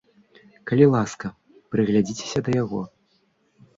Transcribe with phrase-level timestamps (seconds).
[0.69, 1.25] Калі ласка,
[1.75, 2.81] прыглядзіцеся да яго.